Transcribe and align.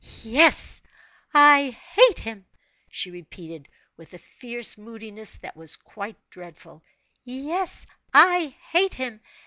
"Yes, 0.23 0.81
I 1.31 1.77
hate 1.93 2.17
him!" 2.17 2.47
she 2.89 3.11
repeated, 3.11 3.67
with 3.97 4.15
a 4.15 4.17
fierce 4.17 4.75
moodiness 4.75 5.37
that 5.37 5.55
was 5.55 5.75
quite 5.75 6.17
dreadful, 6.31 6.81
"yes, 7.23 7.85
I 8.11 8.57
hate 8.71 8.95
him! 8.95 9.21